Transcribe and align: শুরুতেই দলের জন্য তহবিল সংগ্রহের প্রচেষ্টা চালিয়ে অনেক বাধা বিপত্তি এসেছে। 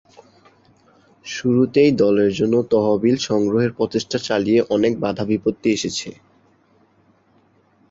শুরুতেই 1.25 1.91
দলের 2.01 2.31
জন্য 2.33 2.55
তহবিল 2.71 3.15
সংগ্রহের 3.27 3.71
প্রচেষ্টা 3.77 4.17
চালিয়ে 4.27 4.59
অনেক 4.75 4.93
বাধা 5.03 5.23
বিপত্তি 5.31 5.67
এসেছে। 5.71 6.09